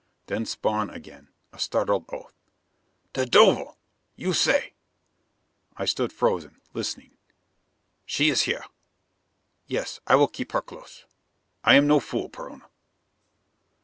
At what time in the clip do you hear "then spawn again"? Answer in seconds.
0.25-1.27